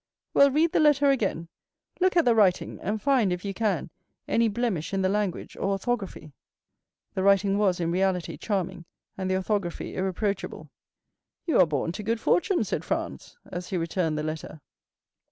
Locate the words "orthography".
5.73-6.31, 9.35-9.93